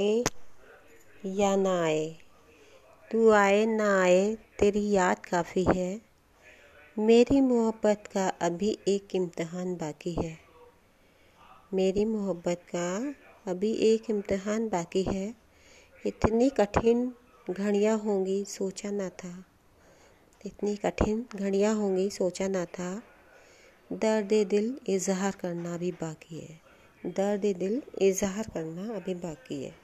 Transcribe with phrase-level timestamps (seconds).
[0.00, 0.24] आए
[1.26, 2.16] या ना आए
[3.12, 6.00] तू आए ना आए तेरी याद काफ़ी है।
[6.98, 10.38] मेरी मोहब्बत का अभी एक इम्तहान बाकी है।
[11.74, 13.14] मेरी मोहब्बत का
[13.50, 15.34] अभी एक इम्तहान बाकी है।
[16.06, 17.14] इतनी कठिन
[17.50, 19.44] घड़ियाँ होंगी, सोचा ना था।
[20.46, 23.02] इतनी कठिन घड़ियाँ होंगी, सोचा ना था।
[23.92, 26.60] दर्द दिल इजहार करना भी बाकी है।
[27.06, 29.83] दर्द दिल इजहार करना अभी बाकी है।